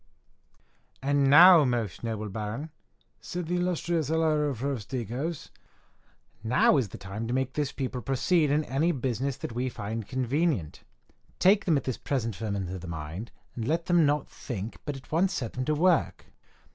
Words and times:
_"And 1.03 1.29
now, 1.29 1.63
most 1.63 2.03
noble 2.03 2.27
Baron," 2.29 2.71
said 3.19 3.45
the 3.45 3.57
illustrious 3.57 4.07
Hilaro 4.09 4.51
Frosticos, 4.55 5.51
"now 6.43 6.77
is 6.77 6.87
the 6.89 6.97
time 6.97 7.27
to 7.27 7.35
make 7.35 7.53
this 7.53 7.71
people 7.71 8.01
proceed 8.01 8.49
in 8.49 8.63
any 8.63 8.91
business 8.91 9.37
that 9.37 9.51
we 9.51 9.69
find 9.69 10.07
convenient. 10.07 10.81
Take 11.37 11.65
them 11.65 11.77
at 11.77 11.83
this 11.83 11.99
present 11.99 12.35
ferment 12.35 12.71
of 12.71 12.81
the 12.81 12.87
mind, 12.87 13.29
let 13.55 13.85
them 13.85 14.03
not 14.03 14.27
think, 14.27 14.77
but 14.85 14.97
at 14.97 15.11
once 15.11 15.33
set 15.35 15.53
them 15.53 15.65
to 15.65 15.75
work." 15.75 16.25